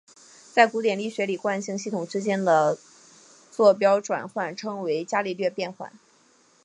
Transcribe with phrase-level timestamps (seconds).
[0.51, 2.75] 在古典力学里惯性系统之间的
[3.51, 5.91] 座标转换称为伽利略变换。